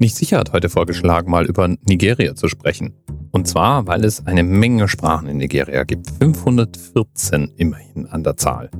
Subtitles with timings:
[0.00, 2.94] Nicht sicher hat heute vorgeschlagen, mal über Nigeria zu sprechen.
[3.32, 6.08] Und zwar, weil es eine Menge Sprachen in Nigeria gibt.
[6.18, 8.70] 514 immerhin an der Zahl.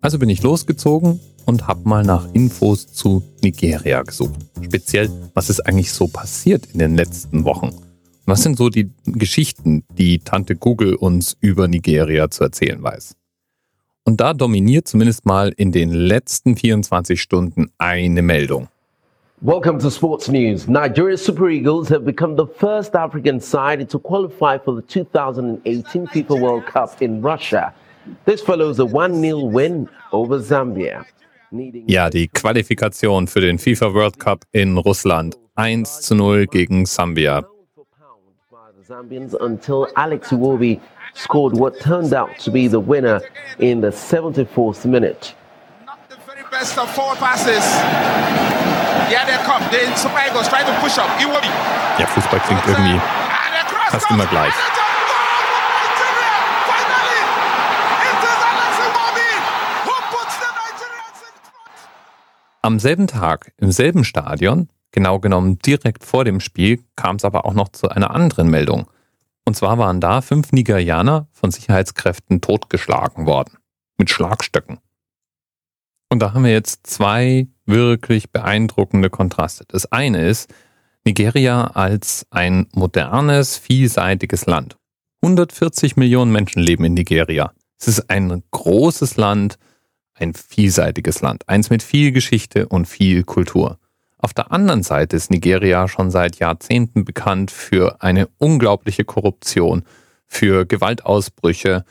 [0.00, 4.40] Also bin ich losgezogen und habe mal nach Infos zu Nigeria gesucht.
[4.60, 7.70] Speziell, was ist eigentlich so passiert in den letzten Wochen?
[8.26, 13.14] Was sind so die Geschichten, die Tante Google uns über Nigeria zu erzählen weiß?
[14.02, 18.66] Und da dominiert zumindest mal in den letzten 24 Stunden eine Meldung.
[19.42, 20.68] Welcome to Sports News.
[20.68, 26.40] Nigeria's Super Eagles have become the first African side to qualify for the 2018 FIFA
[26.42, 27.72] World Cup in Russia.
[28.26, 31.06] This follows a 1-0 win over Zambia.
[31.86, 35.38] Ja, die Qualifikation für den FIFA World Cup in Russland.
[35.54, 37.42] 1 zu 0 gegen Sambia.
[39.40, 40.78] Until Alex Iwobi
[41.14, 43.22] scored what turned out to be the winner
[43.58, 45.34] in the 74th minute.
[45.86, 48.49] Not the very best of forward passes.
[49.10, 49.64] Yeah, they come.
[49.72, 51.10] The Super try to push up.
[51.18, 51.48] Iwobi.
[51.98, 53.00] Ja, Fußball klingt irgendwie
[53.90, 54.54] fast immer gleich.
[62.62, 67.46] Am selben Tag, im selben Stadion, genau genommen direkt vor dem Spiel, kam es aber
[67.46, 68.86] auch noch zu einer anderen Meldung.
[69.44, 73.58] Und zwar waren da fünf Nigerianer von Sicherheitskräften totgeschlagen worden.
[73.98, 74.78] Mit Schlagstöcken.
[76.10, 79.64] Und da haben wir jetzt zwei wirklich beeindruckende Kontraste.
[79.68, 80.52] Das eine ist
[81.04, 84.76] Nigeria als ein modernes, vielseitiges Land.
[85.22, 87.52] 140 Millionen Menschen leben in Nigeria.
[87.78, 89.58] Es ist ein großes Land,
[90.14, 93.78] ein vielseitiges Land, eins mit viel Geschichte und viel Kultur.
[94.18, 99.84] Auf der anderen Seite ist Nigeria schon seit Jahrzehnten bekannt für eine unglaubliche Korruption,
[100.26, 101.84] für Gewaltausbrüche.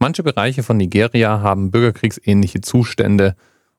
[0.00, 3.36] Manche Bereiche von Nigeria haben bürgerkriegsähnliche Zustände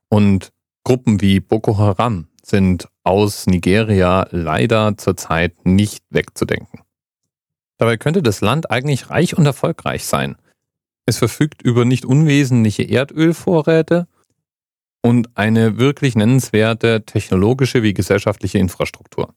[0.08, 0.54] und
[0.88, 6.80] Gruppen wie Boko Haram sind aus Nigeria leider zurzeit nicht wegzudenken.
[7.78, 10.38] Dabei könnte das Land eigentlich reich und erfolgreich sein.
[11.06, 14.08] Es verfügt über nicht unwesentliche Erdölvorräte
[15.02, 19.36] und eine wirklich nennenswerte technologische wie gesellschaftliche Infrastruktur.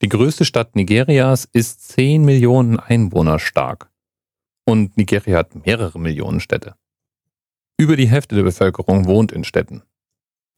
[0.00, 3.90] Die größte Stadt Nigerias ist 10 Millionen Einwohner stark.
[4.64, 6.76] Und Nigeria hat mehrere Millionen Städte.
[7.76, 9.82] Über die Hälfte der Bevölkerung wohnt in Städten.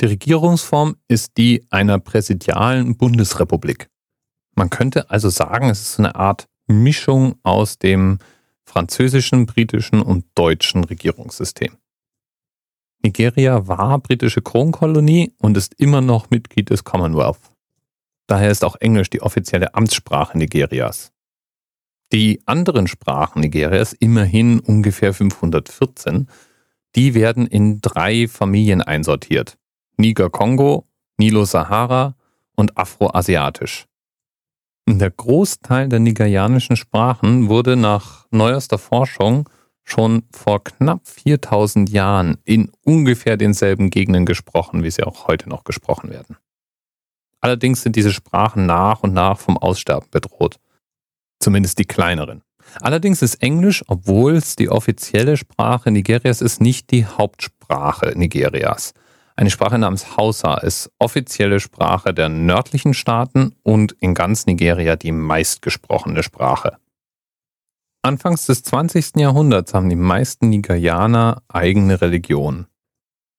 [0.01, 3.89] Die Regierungsform ist die einer präsidialen Bundesrepublik.
[4.57, 8.19] Man könnte also sagen, es ist eine Art Mischung aus dem
[8.65, 11.77] französischen, britischen und deutschen Regierungssystem.
[13.03, 17.39] Nigeria war britische Kronkolonie und ist immer noch Mitglied des Commonwealth.
[18.27, 21.13] Daher ist auch Englisch die offizielle Amtssprache Nigerias.
[22.13, 26.29] Die anderen Sprachen Nigerias, immerhin ungefähr 514,
[26.97, 29.59] die werden in drei Familien einsortiert.
[29.97, 30.87] Niger-Kongo,
[31.19, 32.15] Nilo-Sahara
[32.57, 33.87] und Afroasiatisch.
[34.87, 39.49] Der Großteil der nigerianischen Sprachen wurde nach neuester Forschung
[39.83, 45.65] schon vor knapp 4000 Jahren in ungefähr denselben Gegenden gesprochen, wie sie auch heute noch
[45.65, 46.37] gesprochen werden.
[47.41, 50.57] Allerdings sind diese Sprachen nach und nach vom Aussterben bedroht.
[51.41, 52.43] Zumindest die kleineren.
[52.81, 58.95] Allerdings ist Englisch, obwohl es die offizielle Sprache Nigerias ist, nicht die Hauptsprache Nigerias.
[59.37, 65.11] Eine Sprache namens Hausa ist offizielle Sprache der nördlichen Staaten und in ganz Nigeria die
[65.11, 66.79] meistgesprochene Sprache.
[68.03, 69.17] Anfangs des 20.
[69.17, 72.67] Jahrhunderts haben die meisten Nigerianer eigene Religion.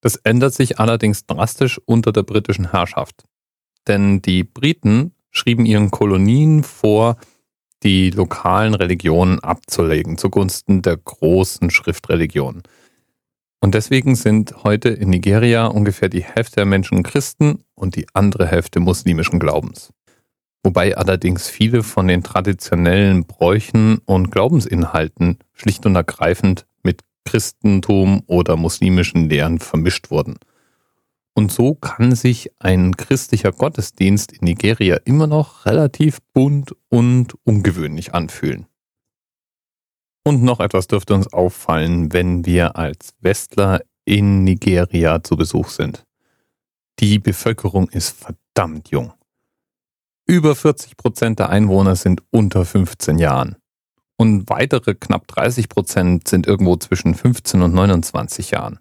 [0.01, 3.23] Das ändert sich allerdings drastisch unter der britischen Herrschaft.
[3.87, 7.17] Denn die Briten schrieben ihren Kolonien vor,
[7.83, 12.63] die lokalen Religionen abzulegen zugunsten der großen Schriftreligion.
[13.65, 18.45] Und deswegen sind heute in Nigeria ungefähr die Hälfte der Menschen Christen und die andere
[18.45, 19.91] Hälfte muslimischen Glaubens.
[20.61, 28.55] Wobei allerdings viele von den traditionellen Bräuchen und Glaubensinhalten schlicht und ergreifend mit Christentum oder
[28.55, 30.35] muslimischen Lehren vermischt wurden.
[31.33, 38.13] Und so kann sich ein christlicher Gottesdienst in Nigeria immer noch relativ bunt und ungewöhnlich
[38.13, 38.67] anfühlen.
[40.27, 46.03] Und noch etwas dürfte uns auffallen, wenn wir als Westler in Nigeria zu Besuch sind.
[46.99, 49.13] Die Bevölkerung ist verdammt jung.
[50.27, 53.57] Über 40 Prozent der Einwohner sind unter 15 Jahren.
[54.17, 58.79] Und weitere knapp 30 Prozent sind irgendwo zwischen 15 und 29 Jahren.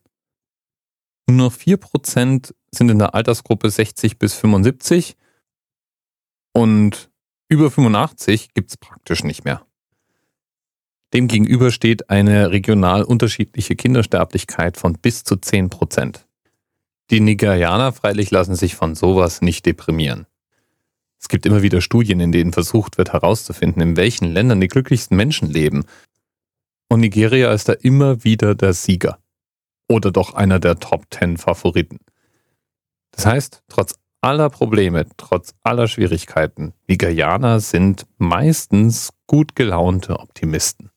[1.28, 5.16] Nur 4 Prozent sind in der Altersgruppe 60 bis 75
[6.54, 7.10] und
[7.48, 9.66] über 85 gibt's praktisch nicht mehr.
[11.14, 16.26] Demgegenüber steht eine regional unterschiedliche Kindersterblichkeit von bis zu 10 Prozent.
[17.10, 20.26] Die Nigerianer freilich lassen sich von sowas nicht deprimieren.
[21.20, 25.16] Es gibt immer wieder Studien, in denen versucht wird herauszufinden, in welchen Ländern die glücklichsten
[25.16, 25.84] Menschen leben.
[26.88, 29.18] Und Nigeria ist da immer wieder der Sieger.
[29.88, 32.00] Oder doch einer der Top Ten Favoriten.
[33.12, 40.90] Das heißt, trotz aller Probleme, trotz aller Schwierigkeiten, Nigerianer sind meistens gut gelaunte Optimisten.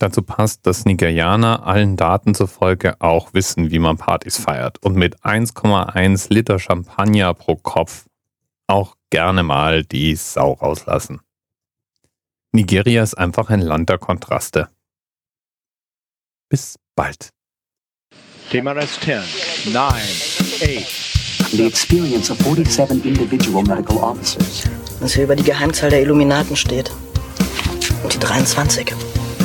[0.00, 5.20] Dazu passt, dass Nigerianer allen Daten zufolge auch wissen, wie man Partys feiert und mit
[5.20, 8.06] 1,1 Liter Champagner pro Kopf
[8.66, 11.20] auch gerne mal die Sau rauslassen.
[12.52, 14.70] Nigeria ist einfach ein Land der Kontraste.
[16.48, 17.28] Bis bald.
[18.50, 19.22] TMRS 10,
[19.72, 21.52] 9, 8.
[21.52, 24.64] the experience of 47 individual medical officers.
[25.00, 26.90] Was hier über die Geheimzahl der Illuminaten steht.
[28.02, 28.94] Und die 23.